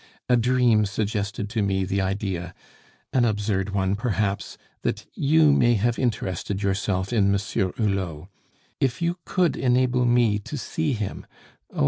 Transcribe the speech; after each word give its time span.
"A 0.27 0.35
dream 0.35 0.87
suggested 0.87 1.47
to 1.51 1.61
me 1.61 1.85
the 1.85 2.01
idea 2.01 2.55
an 3.13 3.23
absurd 3.23 3.69
one 3.69 3.95
perhaps 3.95 4.57
that 4.81 5.05
you 5.13 5.53
may 5.53 5.75
have 5.75 5.99
interested 5.99 6.63
yourself 6.63 7.13
in 7.13 7.31
Monsieur 7.31 7.71
Hulot. 7.77 8.27
If 8.79 9.03
you 9.03 9.19
could 9.25 9.55
enable 9.55 10.05
me 10.05 10.39
to 10.39 10.57
see 10.57 10.93
him 10.93 11.27
oh! 11.69 11.79